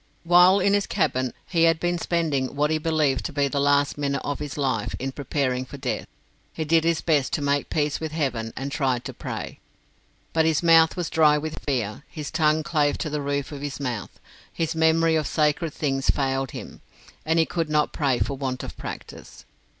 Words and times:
While 0.23 0.59
in 0.59 0.73
his 0.73 0.87
cabin, 0.87 1.31
he 1.47 1.65
had 1.65 1.79
been 1.79 1.99
spending 1.99 2.55
what 2.55 2.71
he 2.71 2.79
believed 2.79 3.23
to 3.25 3.31
be 3.31 3.47
the 3.47 3.59
last 3.59 3.99
minutes 3.99 4.25
of 4.25 4.39
his 4.39 4.57
life 4.57 4.95
in 4.97 5.11
preparing 5.11 5.63
for 5.63 5.77
death; 5.77 6.07
he 6.51 6.65
did 6.65 6.83
his 6.85 7.01
best 7.01 7.33
to 7.33 7.41
make 7.43 7.69
peace 7.69 7.99
with 7.99 8.11
heaven, 8.11 8.51
and 8.57 8.71
tried 8.71 9.05
to 9.05 9.13
pray. 9.13 9.59
But 10.33 10.45
his 10.45 10.63
mouth 10.63 10.95
was 10.97 11.11
dry 11.11 11.37
with 11.37 11.59
fear, 11.67 12.03
his 12.07 12.31
tongue 12.31 12.63
clave 12.63 12.97
to 12.97 13.11
the 13.11 13.21
roof 13.21 13.51
of 13.51 13.61
his 13.61 13.79
mouth, 13.79 14.19
his 14.51 14.73
memory 14.73 15.13
of 15.15 15.27
sacred 15.27 15.71
things 15.71 16.09
failed 16.09 16.49
him, 16.49 16.81
and 17.23 17.37
he 17.37 17.45
could 17.45 17.69
not 17.69 17.93
pray 17.93 18.17
for 18.17 18.35
want 18.35 18.63
of 18.63 18.75
practice. 18.77 19.45